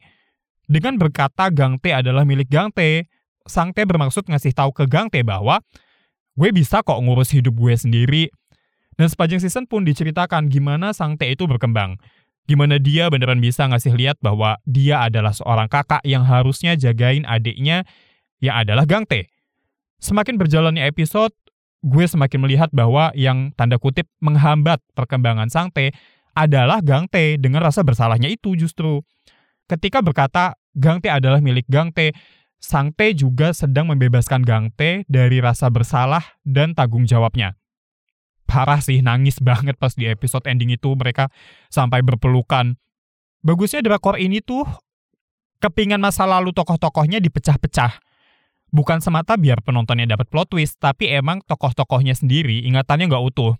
Dengan 0.63 0.95
berkata 0.95 1.51
Gang 1.51 1.75
T 1.83 1.91
adalah 1.91 2.23
milik 2.23 2.47
Gang 2.47 2.71
T, 2.71 3.03
Sang 3.43 3.75
T 3.75 3.83
bermaksud 3.83 4.31
ngasih 4.31 4.55
tahu 4.55 4.71
ke 4.71 4.87
Gang 4.87 5.11
T 5.11 5.27
bahwa 5.27 5.59
gue 6.39 6.49
bisa 6.55 6.79
kok 6.79 6.95
ngurus 7.03 7.35
hidup 7.35 7.51
gue 7.51 7.75
sendiri, 7.75 8.31
dan 8.95 9.11
sepanjang 9.11 9.43
season 9.43 9.67
pun 9.67 9.83
diceritakan 9.83 10.47
gimana 10.47 10.95
Sang 10.95 11.19
T 11.19 11.27
itu 11.27 11.43
berkembang. 11.43 11.99
Gimana 12.47 12.79
dia 12.79 13.11
beneran 13.11 13.43
bisa 13.43 13.67
ngasih 13.67 13.91
lihat 13.99 14.15
bahwa 14.23 14.55
dia 14.63 15.03
adalah 15.03 15.35
seorang 15.35 15.67
kakak 15.67 15.99
yang 16.07 16.23
harusnya 16.23 16.79
jagain 16.79 17.27
adiknya 17.27 17.83
yang 18.39 18.55
adalah 18.55 18.87
Gang 18.87 19.03
T. 19.03 19.27
Semakin 19.99 20.39
berjalannya 20.39 20.87
episode, 20.87 21.35
gue 21.81 22.05
semakin 22.05 22.39
melihat 22.45 22.69
bahwa 22.69 23.09
yang 23.17 23.53
tanda 23.57 23.81
kutip 23.81 24.05
menghambat 24.21 24.81
perkembangan 24.93 25.49
Sang 25.49 25.73
T 25.73 25.89
adalah 26.37 26.79
Gang 26.79 27.09
T 27.09 27.41
dengan 27.41 27.65
rasa 27.65 27.81
bersalahnya 27.81 28.29
itu 28.29 28.53
justru. 28.55 29.01
Ketika 29.65 29.99
berkata, 30.05 30.55
Gang 30.77 31.03
Tae 31.03 31.11
adalah 31.11 31.43
milik 31.43 31.67
Gang 31.67 31.91
Tae. 31.91 32.15
Sang 32.61 32.93
Tae 32.93 33.17
juga 33.17 33.51
sedang 33.51 33.89
membebaskan 33.89 34.45
Gang 34.45 34.69
Tae 34.71 35.03
dari 35.09 35.41
rasa 35.41 35.67
bersalah 35.73 36.21
dan 36.45 36.77
tanggung 36.77 37.09
jawabnya. 37.09 37.57
Parah 38.45 38.79
sih, 38.83 39.01
nangis 39.01 39.41
banget 39.47 39.75
pas 39.81 39.91
di 39.97 40.07
episode 40.07 40.45
ending 40.45 40.75
itu 40.75 40.93
mereka 40.93 41.33
sampai 41.73 42.05
berpelukan. 42.05 42.77
Bagusnya 43.41 43.81
drakor 43.81 44.21
ini 44.21 44.39
tuh 44.39 44.69
kepingan 45.57 45.97
masa 45.97 46.29
lalu 46.29 46.53
tokoh-tokohnya 46.53 47.17
dipecah-pecah. 47.17 48.10
Bukan 48.71 49.03
semata 49.03 49.35
biar 49.35 49.59
penontonnya 49.59 50.07
dapat 50.07 50.31
plot 50.31 50.55
twist, 50.55 50.79
tapi 50.79 51.11
emang 51.11 51.43
tokoh-tokohnya 51.43 52.15
sendiri 52.15 52.63
ingatannya 52.63 53.11
nggak 53.11 53.25
utuh. 53.27 53.59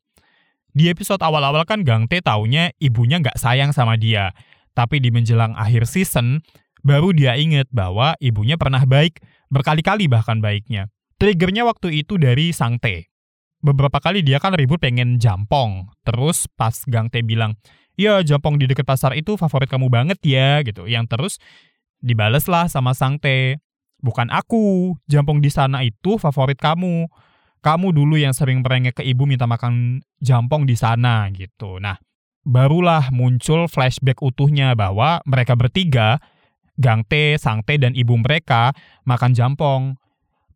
Di 0.72 0.88
episode 0.88 1.20
awal-awal 1.20 1.68
kan 1.68 1.84
Gang 1.84 2.08
Tae 2.08 2.24
taunya 2.24 2.72
ibunya 2.80 3.20
nggak 3.20 3.36
sayang 3.36 3.76
sama 3.76 4.00
dia. 4.00 4.32
Tapi 4.72 5.04
di 5.04 5.12
menjelang 5.12 5.52
akhir 5.60 5.84
season, 5.84 6.40
baru 6.80 7.12
dia 7.12 7.36
inget 7.36 7.68
bahwa 7.76 8.16
ibunya 8.24 8.56
pernah 8.56 8.88
baik, 8.88 9.20
berkali-kali 9.52 10.08
bahkan 10.08 10.40
baiknya. 10.40 10.88
Triggernya 11.20 11.68
waktu 11.68 12.02
itu 12.08 12.16
dari 12.16 12.56
Sang 12.56 12.80
Tae. 12.80 13.12
Beberapa 13.60 14.00
kali 14.00 14.24
dia 14.24 14.40
kan 14.40 14.56
ribut 14.56 14.80
pengen 14.80 15.20
jampong. 15.20 15.92
Terus 16.08 16.48
pas 16.56 16.74
Gang 16.88 17.12
Tae 17.12 17.20
bilang, 17.20 17.60
ya 18.00 18.24
jampong 18.24 18.56
di 18.56 18.66
dekat 18.66 18.88
pasar 18.88 19.12
itu 19.20 19.36
favorit 19.36 19.68
kamu 19.68 19.92
banget 19.92 20.24
ya, 20.24 20.64
gitu. 20.64 20.88
Yang 20.88 21.06
terus 21.12 21.34
dibales 22.00 22.48
lah 22.48 22.72
sama 22.72 22.96
Sang 22.96 23.20
Tae. 23.20 23.60
Bukan 24.02 24.34
aku, 24.34 24.98
jampong 25.06 25.40
di 25.40 25.54
sana 25.54 25.86
itu 25.86 26.18
favorit 26.18 26.58
kamu 26.58 27.06
kamu 27.62 27.94
dulu 27.94 28.18
yang 28.18 28.34
sering 28.34 28.66
merengek 28.66 29.00
ke 29.00 29.04
ibu 29.06 29.30
minta 29.30 29.46
makan 29.46 30.02
jampong 30.18 30.66
di 30.66 30.74
sana 30.74 31.30
gitu. 31.30 31.78
Nah, 31.78 32.02
barulah 32.42 33.14
muncul 33.14 33.70
flashback 33.70 34.18
utuhnya 34.26 34.74
bahwa 34.74 35.22
mereka 35.30 35.54
bertiga, 35.54 36.18
Gang 36.82 37.06
T, 37.06 37.38
Sang 37.38 37.62
T, 37.62 37.78
dan 37.78 37.94
ibu 37.94 38.18
mereka 38.18 38.74
makan 39.06 39.38
jampong. 39.38 39.94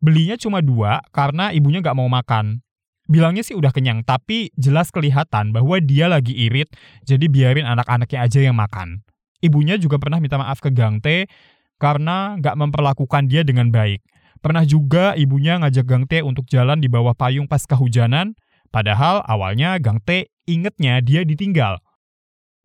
Belinya 0.02 0.34
cuma 0.34 0.58
dua 0.58 0.98
karena 1.14 1.54
ibunya 1.54 1.78
gak 1.78 1.94
mau 1.94 2.10
makan. 2.10 2.60
Bilangnya 3.06 3.46
sih 3.46 3.54
udah 3.54 3.70
kenyang, 3.70 4.02
tapi 4.02 4.50
jelas 4.58 4.90
kelihatan 4.90 5.54
bahwa 5.54 5.78
dia 5.78 6.10
lagi 6.10 6.34
irit, 6.34 6.66
jadi 7.06 7.30
biarin 7.30 7.62
anak-anaknya 7.62 8.18
aja 8.18 8.42
yang 8.42 8.58
makan. 8.58 9.06
Ibunya 9.38 9.78
juga 9.78 10.02
pernah 10.02 10.18
minta 10.18 10.42
maaf 10.42 10.58
ke 10.58 10.74
Gang 10.74 10.98
T 10.98 11.30
karena 11.76 12.36
gak 12.40 12.56
memperlakukan 12.56 13.28
dia 13.28 13.44
dengan 13.44 13.68
baik. 13.72 14.00
Pernah 14.40 14.62
juga 14.62 15.16
ibunya 15.16 15.58
ngajak 15.58 15.84
Gang 15.88 16.04
Tae 16.06 16.22
untuk 16.22 16.46
jalan 16.46 16.78
di 16.78 16.86
bawah 16.86 17.16
payung 17.16 17.48
pas 17.48 17.64
kehujanan, 17.64 18.36
padahal 18.70 19.24
awalnya 19.26 19.80
Gang 19.80 19.98
Tae 20.04 20.28
ingetnya 20.46 21.02
dia 21.02 21.26
ditinggal. 21.26 21.80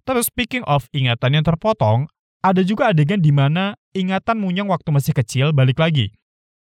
Terus 0.05 0.29
speaking 0.29 0.65
of 0.65 0.85
ingatan 0.93 1.39
yang 1.39 1.45
terpotong, 1.45 2.09
ada 2.41 2.61
juga 2.65 2.89
adegan 2.89 3.21
di 3.21 3.29
mana 3.29 3.77
ingatan 3.93 4.41
Munyang 4.41 4.69
waktu 4.69 4.89
masih 4.89 5.13
kecil 5.13 5.53
balik 5.53 5.77
lagi. 5.77 6.09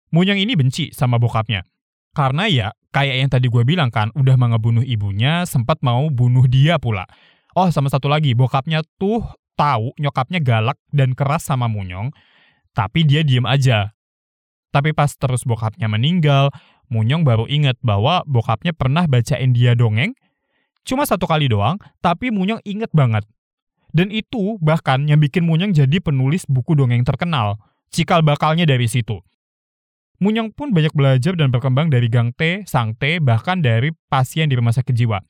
Munyang 0.10 0.42
ini 0.42 0.58
benci 0.58 0.90
sama 0.90 1.22
bokapnya. 1.22 1.62
Karena 2.18 2.50
ya, 2.50 2.68
kayak 2.90 3.16
yang 3.22 3.30
tadi 3.30 3.48
gue 3.54 3.62
bilang 3.62 3.94
kan, 3.94 4.10
udah 4.18 4.34
mau 4.34 4.50
ngebunuh 4.50 4.82
ibunya, 4.82 5.46
sempat 5.46 5.78
mau 5.86 6.10
bunuh 6.10 6.50
dia 6.50 6.82
pula. 6.82 7.06
Oh, 7.54 7.70
sama 7.70 7.94
satu 7.94 8.10
lagi, 8.10 8.34
bokapnya 8.34 8.82
tuh 8.98 9.22
tahu 9.60 9.92
nyokapnya 10.00 10.40
galak 10.40 10.80
dan 10.96 11.12
keras 11.12 11.44
sama 11.52 11.68
Munyong, 11.68 12.16
tapi 12.72 13.04
dia 13.04 13.28
diem 13.28 13.44
aja. 13.44 13.92
Tapi 14.72 14.96
pas 14.96 15.12
terus 15.12 15.44
bokapnya 15.44 15.92
meninggal, 15.92 16.56
Munyong 16.88 17.28
baru 17.28 17.46
inget 17.52 17.76
bahwa 17.84 18.24
bokapnya 18.24 18.72
pernah 18.72 19.04
bacain 19.04 19.52
dia 19.52 19.76
dongeng. 19.76 20.16
Cuma 20.88 21.04
satu 21.04 21.28
kali 21.28 21.52
doang, 21.52 21.76
tapi 22.00 22.32
Munyong 22.32 22.64
inget 22.64 22.90
banget. 22.96 23.28
Dan 23.92 24.14
itu 24.16 24.56
bahkan 24.64 25.04
yang 25.04 25.20
bikin 25.20 25.44
Munyong 25.44 25.76
jadi 25.76 26.00
penulis 26.00 26.48
buku 26.48 26.80
dongeng 26.80 27.04
terkenal. 27.04 27.60
Cikal 27.92 28.24
bakalnya 28.24 28.64
dari 28.64 28.88
situ. 28.88 29.20
Munyong 30.20 30.52
pun 30.52 30.76
banyak 30.76 30.94
belajar 30.94 31.34
dan 31.34 31.50
berkembang 31.50 31.88
dari 31.90 32.12
Gang 32.12 32.36
T, 32.36 32.68
Sang 32.68 32.94
T, 32.94 33.24
bahkan 33.24 33.64
dari 33.64 33.96
pasien 34.12 34.52
di 34.52 34.56
rumah 34.60 34.76
sakit 34.76 34.92
jiwa. 34.94 35.24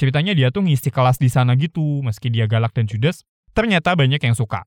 Ceritanya 0.00 0.32
dia 0.32 0.48
tuh 0.48 0.64
ngisi 0.64 0.88
kelas 0.88 1.20
di 1.20 1.28
sana 1.28 1.54
gitu, 1.60 2.00
meski 2.00 2.32
dia 2.32 2.48
galak 2.48 2.72
dan 2.72 2.88
judes, 2.88 3.28
ternyata 3.60 3.92
banyak 3.92 4.16
yang 4.24 4.32
suka. 4.32 4.64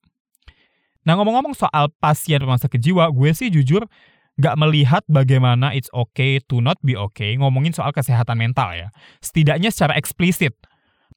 Nah 1.04 1.18
ngomong-ngomong 1.18 1.58
soal 1.58 1.90
pasien 1.98 2.38
rumah 2.38 2.62
sakit 2.62 2.78
jiwa, 2.78 3.10
gue 3.10 3.34
sih 3.34 3.50
jujur 3.50 3.90
gak 4.38 4.56
melihat 4.58 5.02
bagaimana 5.10 5.74
it's 5.74 5.90
okay 5.94 6.38
to 6.46 6.62
not 6.62 6.78
be 6.86 6.94
okay 6.94 7.34
ngomongin 7.38 7.74
soal 7.74 7.90
kesehatan 7.90 8.38
mental 8.38 8.70
ya. 8.78 8.94
Setidaknya 9.20 9.74
secara 9.74 9.98
eksplisit. 9.98 10.54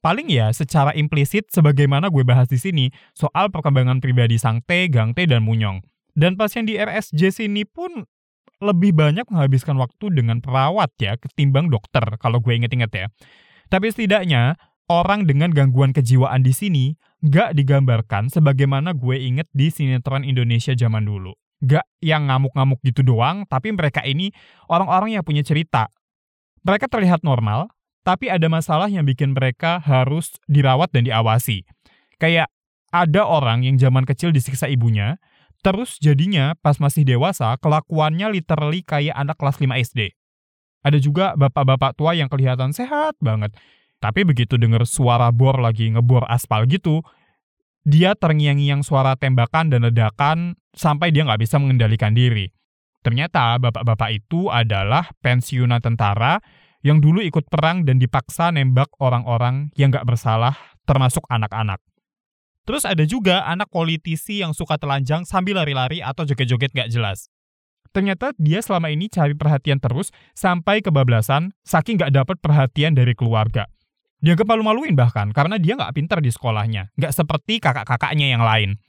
Paling 0.01 0.29
ya 0.29 0.53
secara 0.53 0.93
implisit 0.93 1.49
sebagaimana 1.49 2.13
gue 2.13 2.21
bahas 2.21 2.49
di 2.49 2.57
sini 2.57 2.93
soal 3.17 3.49
perkembangan 3.49 3.97
pribadi 3.97 4.37
Sang 4.37 4.61
T, 4.61 4.89
Gang 4.89 5.17
T, 5.17 5.25
dan 5.25 5.41
Munyong. 5.41 5.81
Dan 6.17 6.37
pasien 6.37 6.65
di 6.65 6.77
RSJ 6.77 7.45
sini 7.45 7.65
pun 7.65 8.05
lebih 8.57 8.93
banyak 8.93 9.25
menghabiskan 9.29 9.77
waktu 9.77 10.09
dengan 10.13 10.41
perawat 10.41 10.89
ya 10.97 11.13
ketimbang 11.17 11.69
dokter 11.69 12.01
kalau 12.17 12.41
gue 12.41 12.53
inget-inget 12.57 12.89
ya. 12.93 13.05
Tapi 13.69 13.93
setidaknya 13.93 14.57
orang 14.87 15.27
dengan 15.27 15.51
gangguan 15.51 15.91
kejiwaan 15.91 16.43
di 16.43 16.55
sini 16.55 16.85
gak 17.23 17.55
digambarkan 17.55 18.31
sebagaimana 18.31 18.95
gue 18.95 19.19
inget 19.19 19.47
di 19.51 19.67
sinetron 19.71 20.23
Indonesia 20.23 20.71
zaman 20.75 21.03
dulu 21.03 21.35
gak 21.63 21.85
yang 22.05 22.29
ngamuk-ngamuk 22.29 22.77
gitu 22.85 23.01
doang, 23.01 23.45
tapi 23.49 23.73
mereka 23.73 24.05
ini 24.05 24.29
orang-orang 24.69 25.17
yang 25.17 25.23
punya 25.25 25.41
cerita. 25.41 25.89
Mereka 26.61 26.85
terlihat 26.91 27.25
normal, 27.25 27.71
tapi 28.05 28.29
ada 28.29 28.45
masalah 28.51 28.91
yang 28.91 29.07
bikin 29.07 29.33
mereka 29.33 29.81
harus 29.81 30.37
dirawat 30.45 30.93
dan 30.93 31.07
diawasi. 31.07 31.65
Kayak 32.21 32.51
ada 32.93 33.25
orang 33.25 33.65
yang 33.65 33.75
zaman 33.81 34.05
kecil 34.05 34.29
disiksa 34.29 34.69
ibunya, 34.69 35.17
terus 35.65 35.97
jadinya 35.97 36.53
pas 36.61 36.77
masih 36.77 37.03
dewasa 37.03 37.57
kelakuannya 37.57 38.37
literally 38.37 38.85
kayak 38.85 39.17
anak 39.17 39.37
kelas 39.41 39.57
5 39.57 39.67
SD. 39.81 40.13
Ada 40.85 40.97
juga 41.01 41.33
bapak-bapak 41.35 41.97
tua 41.97 42.13
yang 42.13 42.29
kelihatan 42.29 42.71
sehat 42.71 43.17
banget, 43.19 43.51
tapi 43.97 44.25
begitu 44.25 44.61
denger 44.61 44.85
suara 44.85 45.33
bor 45.33 45.57
lagi 45.57 45.89
ngebor 45.89 46.25
aspal 46.29 46.69
gitu, 46.69 47.01
dia 47.87 48.13
terngiang-ngiang 48.13 48.83
suara 48.83 49.15
tembakan 49.15 49.71
dan 49.71 49.87
ledakan 49.87 50.59
sampai 50.75 51.09
dia 51.15 51.23
nggak 51.23 51.41
bisa 51.41 51.57
mengendalikan 51.57 52.11
diri. 52.11 52.51
Ternyata 53.01 53.55
bapak-bapak 53.57 54.09
itu 54.11 54.51
adalah 54.51 55.07
pensiunan 55.23 55.79
tentara 55.79 56.43
yang 56.83 56.99
dulu 56.99 57.23
ikut 57.23 57.47
perang 57.47 57.87
dan 57.87 57.97
dipaksa 57.97 58.51
nembak 58.51 58.91
orang-orang 58.99 59.71
yang 59.79 59.89
nggak 59.89 60.03
bersalah, 60.03 60.53
termasuk 60.83 61.23
anak-anak. 61.31 61.79
Terus 62.67 62.83
ada 62.83 63.07
juga 63.07 63.47
anak 63.47 63.71
politisi 63.71 64.43
yang 64.43 64.51
suka 64.51 64.75
telanjang 64.75 65.23
sambil 65.23 65.63
lari-lari 65.63 66.03
atau 66.03 66.27
joget-joget 66.27 66.75
nggak 66.75 66.91
jelas. 66.91 67.31
Ternyata 67.95 68.35
dia 68.35 68.59
selama 68.59 68.91
ini 68.91 69.07
cari 69.07 69.31
perhatian 69.31 69.79
terus 69.79 70.11
sampai 70.35 70.83
kebablasan 70.83 71.55
saking 71.63 71.95
nggak 71.95 72.11
dapat 72.11 72.35
perhatian 72.43 72.91
dari 72.91 73.15
keluarga. 73.15 73.71
Dia 74.17 74.33
malu-maluin 74.33 74.97
bahkan, 74.97 75.29
karena 75.29 75.61
dia 75.61 75.77
nggak 75.77 75.93
pintar 75.93 76.19
di 76.21 76.33
sekolahnya. 76.33 76.89
Nggak 76.97 77.13
seperti 77.13 77.61
kakak-kakaknya 77.61 78.33
yang 78.33 78.41
lain. 78.41 78.81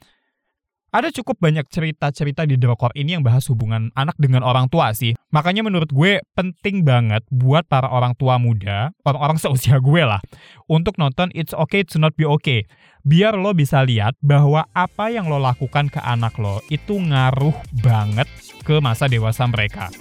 Ada 0.88 1.12
cukup 1.12 1.36
banyak 1.36 1.68
cerita-cerita 1.68 2.48
di 2.48 2.56
Drakor 2.56 2.96
ini 2.96 3.12
yang 3.12 3.20
bahas 3.20 3.44
hubungan 3.52 3.92
anak 3.92 4.16
dengan 4.16 4.40
orang 4.40 4.72
tua 4.72 4.96
sih. 4.96 5.12
Makanya 5.36 5.60
menurut 5.60 5.92
gue 5.92 6.24
penting 6.32 6.80
banget 6.80 7.20
buat 7.28 7.68
para 7.68 7.92
orang 7.92 8.16
tua 8.16 8.40
muda, 8.40 8.96
orang-orang 9.04 9.36
seusia 9.44 9.84
gue 9.84 10.00
lah, 10.00 10.24
untuk 10.64 10.96
nonton 10.96 11.28
It's 11.36 11.52
Okay 11.52 11.84
to 11.92 12.00
Not 12.00 12.16
Be 12.16 12.24
Okay. 12.40 12.64
Biar 13.04 13.36
lo 13.36 13.52
bisa 13.52 13.84
lihat 13.84 14.16
bahwa 14.24 14.64
apa 14.72 15.12
yang 15.12 15.28
lo 15.28 15.36
lakukan 15.36 15.92
ke 15.92 16.00
anak 16.00 16.40
lo 16.40 16.64
itu 16.72 16.96
ngaruh 16.96 17.56
banget 17.84 18.28
ke 18.64 18.80
masa 18.80 19.12
dewasa 19.12 19.44
mereka. 19.44 19.92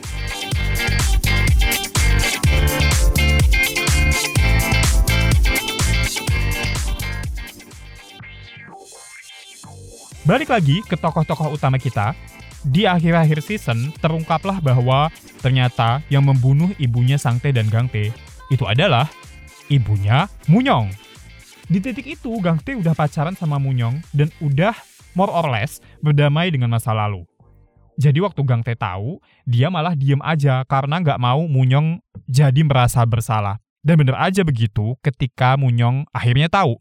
Balik 10.27 10.51
lagi 10.51 10.84
ke 10.84 11.00
tokoh-tokoh 11.00 11.55
utama 11.55 11.79
kita, 11.79 12.12
di 12.67 12.84
akhir-akhir 12.84 13.39
season 13.39 13.96
terungkaplah 14.03 14.60
bahwa 14.60 15.07
ternyata 15.39 16.03
yang 16.12 16.27
membunuh 16.27 16.67
ibunya 16.75 17.15
Sangte 17.15 17.55
dan 17.55 17.72
Gangte 17.72 18.12
itu 18.51 18.67
adalah 18.67 19.07
ibunya 19.72 20.27
Munyong. 20.51 20.91
Di 21.72 21.79
titik 21.79 22.03
itu 22.19 22.27
Gangte 22.43 22.75
udah 22.75 22.91
pacaran 22.91 23.39
sama 23.39 23.55
Munyong 23.55 24.03
dan 24.12 24.27
udah 24.43 24.75
more 25.15 25.31
or 25.31 25.48
less 25.48 25.79
berdamai 26.03 26.51
dengan 26.51 26.75
masa 26.75 26.91
lalu. 26.91 27.24
Jadi 27.96 28.19
waktu 28.19 28.43
Gangte 28.43 28.75
tahu, 28.75 29.24
dia 29.48 29.72
malah 29.72 29.96
diem 29.96 30.19
aja 30.19 30.67
karena 30.67 31.00
nggak 31.00 31.24
mau 31.24 31.48
Munyong 31.48 32.03
jadi 32.27 32.67
merasa 32.67 33.00
bersalah. 33.07 33.63
Dan 33.79 33.96
bener 34.03 34.19
aja 34.19 34.43
begitu 34.43 35.00
ketika 35.00 35.55
Munyong 35.55 36.03
akhirnya 36.12 36.51
tahu. 36.51 36.75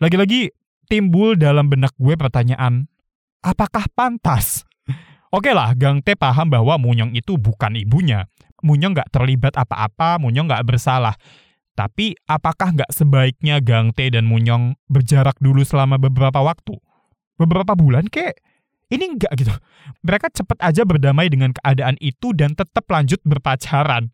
Lagi-lagi 0.00 0.56
timbul 0.86 1.38
dalam 1.38 1.68
benak 1.68 1.94
gue 1.98 2.14
pertanyaan, 2.14 2.88
apakah 3.42 3.86
pantas? 3.92 4.66
Oke 5.32 5.56
lah, 5.56 5.72
Gang 5.72 6.04
T 6.04 6.12
paham 6.12 6.52
bahwa 6.52 6.76
Munyong 6.76 7.16
itu 7.16 7.40
bukan 7.40 7.72
ibunya. 7.80 8.28
Munyong 8.60 8.92
nggak 8.92 9.10
terlibat 9.10 9.56
apa-apa, 9.56 10.20
Munyong 10.20 10.44
nggak 10.44 10.64
bersalah. 10.68 11.16
Tapi 11.72 12.12
apakah 12.28 12.76
nggak 12.76 12.92
sebaiknya 12.92 13.64
Gang 13.64 13.96
T 13.96 14.12
dan 14.12 14.28
Munyong 14.28 14.76
berjarak 14.92 15.40
dulu 15.40 15.64
selama 15.64 15.96
beberapa 15.96 16.44
waktu? 16.44 16.76
Beberapa 17.40 17.72
bulan 17.72 18.12
kek? 18.12 18.44
Ini 18.92 19.16
enggak 19.16 19.32
gitu. 19.40 19.56
Mereka 20.04 20.28
cepet 20.36 20.60
aja 20.60 20.84
berdamai 20.84 21.32
dengan 21.32 21.56
keadaan 21.56 21.96
itu 22.04 22.36
dan 22.36 22.52
tetap 22.52 22.84
lanjut 22.92 23.24
berpacaran. 23.24 24.12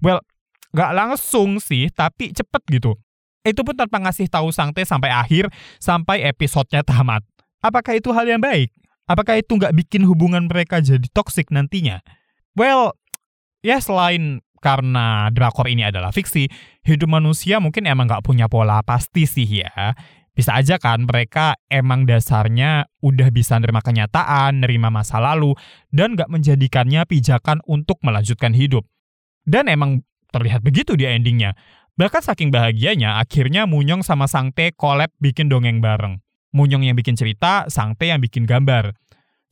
Well, 0.00 0.24
nggak 0.72 0.92
langsung 0.96 1.60
sih, 1.60 1.92
tapi 1.92 2.32
cepet 2.32 2.64
gitu. 2.72 2.96
Itu 3.44 3.60
pun 3.60 3.76
tanpa 3.76 4.00
ngasih 4.00 4.32
tahu 4.32 4.48
Sangte 4.48 4.80
sampai 4.88 5.12
akhir, 5.12 5.52
sampai 5.76 6.24
episodenya 6.24 6.80
tamat. 6.80 7.20
Apakah 7.60 8.00
itu 8.00 8.08
hal 8.16 8.24
yang 8.24 8.40
baik? 8.40 8.72
Apakah 9.04 9.36
itu 9.36 9.60
nggak 9.60 9.76
bikin 9.84 10.08
hubungan 10.08 10.48
mereka 10.48 10.80
jadi 10.80 11.04
toksik 11.12 11.52
nantinya? 11.52 12.00
Well, 12.56 12.96
ya 13.60 13.76
selain 13.84 14.40
karena 14.64 15.28
drakor 15.28 15.68
ini 15.68 15.84
adalah 15.84 16.08
fiksi, 16.08 16.48
hidup 16.88 17.12
manusia 17.12 17.60
mungkin 17.60 17.84
emang 17.84 18.08
nggak 18.08 18.24
punya 18.24 18.48
pola 18.48 18.80
pasti 18.80 19.28
sih 19.28 19.44
ya. 19.44 19.92
Bisa 20.32 20.56
aja 20.56 20.80
kan 20.80 21.04
mereka 21.04 21.60
emang 21.68 22.08
dasarnya 22.08 22.88
udah 23.04 23.28
bisa 23.28 23.60
nerima 23.60 23.84
kenyataan, 23.84 24.64
nerima 24.64 24.88
masa 24.88 25.20
lalu, 25.20 25.52
dan 25.92 26.16
nggak 26.16 26.32
menjadikannya 26.32 27.04
pijakan 27.04 27.60
untuk 27.68 28.00
melanjutkan 28.00 28.56
hidup. 28.56 28.88
Dan 29.44 29.68
emang 29.68 30.02
terlihat 30.32 30.64
begitu 30.64 30.98
di 30.98 31.06
endingnya. 31.06 31.54
Bahkan 31.94 32.22
saking 32.26 32.50
bahagianya, 32.50 33.22
akhirnya 33.22 33.70
Munyong 33.70 34.02
sama 34.02 34.26
Sangte 34.26 34.74
collab 34.74 35.14
bikin 35.22 35.46
dongeng 35.46 35.78
bareng. 35.78 36.18
Munyong 36.50 36.82
yang 36.86 36.98
bikin 36.98 37.14
cerita, 37.14 37.70
Sangte 37.70 38.10
yang 38.10 38.18
bikin 38.18 38.46
gambar. 38.46 38.94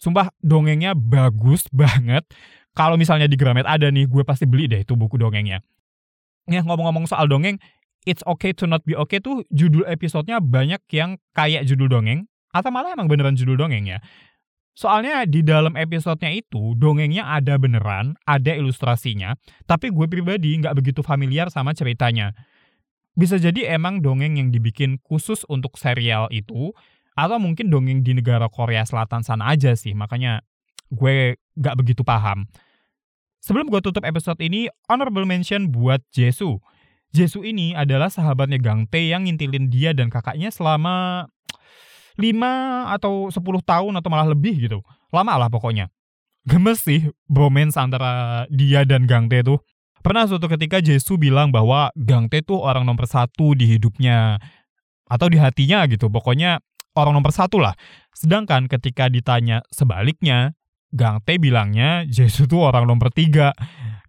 Sumpah 0.02 0.34
dongengnya 0.42 0.98
bagus 0.98 1.70
banget 1.70 2.26
kalau 2.72 2.96
misalnya 2.96 3.28
di 3.28 3.36
Gramet 3.36 3.68
ada 3.68 3.92
nih, 3.92 4.08
gue 4.08 4.24
pasti 4.24 4.48
beli 4.48 4.64
deh 4.64 4.80
itu 4.80 4.96
buku 4.96 5.20
dongengnya. 5.20 5.60
Ya 6.48 6.64
ngomong-ngomong 6.64 7.04
soal 7.04 7.28
dongeng, 7.28 7.60
It's 8.08 8.24
Okay 8.26 8.50
to 8.58 8.66
Not 8.66 8.82
Be 8.82 8.98
Okay 8.98 9.22
tuh 9.22 9.46
judul 9.52 9.86
episodenya 9.86 10.42
banyak 10.42 10.82
yang 10.90 11.20
kayak 11.36 11.68
judul 11.68 11.86
dongeng, 11.86 12.26
atau 12.50 12.72
malah 12.72 12.96
emang 12.96 13.06
beneran 13.06 13.36
judul 13.36 13.60
dongeng 13.60 13.86
ya. 13.86 14.02
Soalnya 14.72 15.28
di 15.28 15.44
dalam 15.44 15.76
episodenya 15.76 16.32
itu, 16.32 16.72
dongengnya 16.80 17.28
ada 17.28 17.60
beneran, 17.60 18.16
ada 18.24 18.56
ilustrasinya, 18.56 19.36
tapi 19.68 19.92
gue 19.92 20.08
pribadi 20.08 20.56
nggak 20.56 20.72
begitu 20.80 21.04
familiar 21.04 21.52
sama 21.52 21.76
ceritanya. 21.76 22.32
Bisa 23.12 23.36
jadi 23.36 23.76
emang 23.76 24.00
dongeng 24.00 24.40
yang 24.40 24.48
dibikin 24.48 24.96
khusus 25.04 25.44
untuk 25.44 25.76
serial 25.76 26.32
itu, 26.32 26.72
atau 27.12 27.36
mungkin 27.36 27.68
dongeng 27.68 28.00
di 28.00 28.16
negara 28.16 28.48
Korea 28.48 28.88
Selatan 28.88 29.20
sana 29.20 29.52
aja 29.52 29.76
sih, 29.76 29.92
makanya 29.92 30.40
gue 30.88 31.36
gak 31.60 31.76
begitu 31.76 32.00
paham. 32.04 32.48
Sebelum 33.42 33.68
gue 33.68 33.84
tutup 33.84 34.06
episode 34.06 34.38
ini, 34.40 34.70
honorable 34.86 35.26
mention 35.26 35.68
buat 35.68 36.00
Jesu. 36.14 36.62
Jesu 37.12 37.44
ini 37.44 37.76
adalah 37.76 38.08
sahabatnya 38.08 38.56
Gang 38.56 38.88
Tae 38.88 39.12
yang 39.12 39.28
ngintilin 39.28 39.68
dia 39.68 39.92
dan 39.92 40.08
kakaknya 40.08 40.48
selama 40.48 41.28
5 42.18 42.94
atau 42.98 43.28
10 43.32 43.40
tahun 43.62 43.92
atau 43.98 44.08
malah 44.12 44.28
lebih 44.28 44.68
gitu. 44.68 44.80
Lama 45.12 45.36
lah 45.36 45.48
pokoknya. 45.48 45.88
Gemes 46.42 46.82
sih 46.82 47.06
bromance 47.30 47.78
antara 47.78 48.44
dia 48.50 48.82
dan 48.82 49.06
Gang 49.06 49.30
Tae 49.30 49.46
tuh. 49.46 49.62
Pernah 50.02 50.26
suatu 50.26 50.50
ketika 50.50 50.82
Jesu 50.82 51.14
bilang 51.14 51.54
bahwa 51.54 51.94
Gang 51.94 52.26
Tae 52.26 52.42
tuh 52.42 52.58
orang 52.58 52.82
nomor 52.82 53.06
satu 53.06 53.54
di 53.54 53.70
hidupnya. 53.70 54.42
Atau 55.06 55.30
di 55.30 55.38
hatinya 55.38 55.86
gitu. 55.86 56.10
Pokoknya 56.10 56.58
orang 56.98 57.14
nomor 57.14 57.30
satu 57.30 57.62
lah. 57.62 57.76
Sedangkan 58.10 58.66
ketika 58.66 59.06
ditanya 59.06 59.62
sebaliknya, 59.70 60.56
Gang 60.90 61.22
Tae 61.22 61.38
bilangnya 61.38 62.04
Jesu 62.04 62.50
tuh 62.50 62.66
orang 62.66 62.84
nomor 62.90 63.14
tiga. 63.14 63.54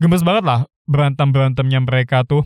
Gemes 0.02 0.26
banget 0.26 0.44
lah 0.44 0.60
berantem-berantemnya 0.90 1.80
mereka 1.80 2.26
tuh. 2.28 2.44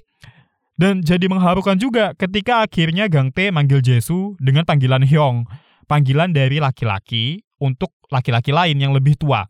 Dan 0.78 1.02
jadi 1.02 1.26
mengharukan 1.26 1.82
juga 1.82 2.14
ketika 2.14 2.62
akhirnya 2.62 3.10
Gang 3.10 3.34
Tae 3.34 3.50
manggil 3.50 3.82
Jesu 3.82 4.38
dengan 4.38 4.62
panggilan 4.62 5.02
Hyong. 5.02 5.50
Panggilan 5.90 6.36
dari 6.36 6.62
laki-laki 6.62 7.42
untuk 7.58 7.98
laki-laki 8.14 8.54
lain 8.54 8.78
yang 8.78 8.94
lebih 8.94 9.18
tua. 9.18 9.50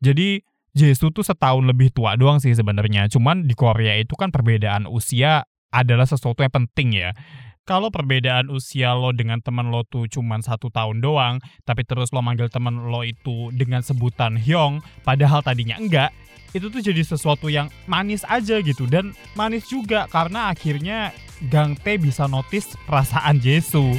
Jadi 0.00 0.40
Jesu 0.72 1.12
tuh 1.12 1.20
setahun 1.20 1.68
lebih 1.68 1.92
tua 1.92 2.16
doang 2.16 2.40
sih 2.40 2.56
sebenarnya. 2.56 3.12
Cuman 3.12 3.44
di 3.44 3.52
Korea 3.52 4.00
itu 4.00 4.16
kan 4.16 4.32
perbedaan 4.32 4.88
usia 4.88 5.44
adalah 5.68 6.08
sesuatu 6.08 6.40
yang 6.40 6.52
penting 6.52 6.96
ya 6.96 7.12
kalau 7.62 7.94
perbedaan 7.94 8.50
usia 8.50 8.90
lo 8.90 9.14
dengan 9.14 9.38
teman 9.38 9.70
lo 9.70 9.86
tuh 9.86 10.10
cuman 10.10 10.42
satu 10.42 10.66
tahun 10.66 10.98
doang, 10.98 11.38
tapi 11.62 11.86
terus 11.86 12.10
lo 12.10 12.18
manggil 12.18 12.50
teman 12.50 12.90
lo 12.90 13.06
itu 13.06 13.54
dengan 13.54 13.86
sebutan 13.86 14.34
Hyong, 14.34 14.82
padahal 15.06 15.46
tadinya 15.46 15.78
enggak, 15.78 16.10
itu 16.52 16.66
tuh 16.68 16.82
jadi 16.82 17.02
sesuatu 17.06 17.46
yang 17.46 17.70
manis 17.86 18.26
aja 18.26 18.58
gitu 18.60 18.84
dan 18.90 19.14
manis 19.38 19.70
juga 19.70 20.10
karena 20.10 20.50
akhirnya 20.50 21.14
Gang 21.50 21.78
Tae 21.78 21.98
bisa 21.98 22.26
notice 22.26 22.74
perasaan 22.86 23.38
Jesu. 23.38 23.94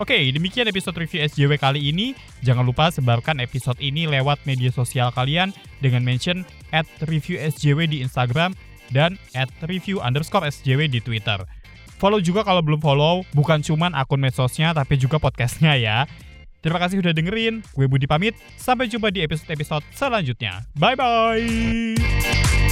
Oke, 0.00 0.16
demikian 0.32 0.64
episode 0.64 0.96
review 0.96 1.20
SJW 1.28 1.60
kali 1.60 1.92
ini. 1.92 2.16
Jangan 2.40 2.64
lupa 2.64 2.88
sebarkan 2.88 3.36
episode 3.36 3.76
ini 3.84 4.08
lewat 4.08 4.40
media 4.48 4.72
sosial 4.72 5.12
kalian 5.12 5.52
dengan 5.84 6.00
mention 6.00 6.40
at 6.72 6.88
review 7.04 7.36
SJW 7.36 7.84
di 7.84 8.00
Instagram 8.00 8.56
dan 8.96 9.20
at 9.36 9.52
review 9.68 10.00
underscore 10.00 10.48
SJW 10.48 10.88
di 10.88 11.04
Twitter. 11.04 11.44
Follow 12.00 12.16
juga 12.16 12.40
kalau 12.48 12.64
belum 12.64 12.80
follow, 12.80 13.28
bukan 13.36 13.60
cuman 13.60 13.92
akun 13.92 14.24
medsosnya 14.24 14.72
tapi 14.72 14.96
juga 14.96 15.20
podcastnya 15.20 15.76
ya. 15.76 16.08
Terima 16.64 16.80
kasih 16.80 17.04
udah 17.04 17.12
dengerin, 17.12 17.60
gue 17.60 17.84
Budi 17.84 18.08
pamit, 18.08 18.32
sampai 18.56 18.88
jumpa 18.88 19.12
di 19.12 19.20
episode-episode 19.20 19.84
selanjutnya. 19.92 20.64
Bye-bye! 20.80 22.69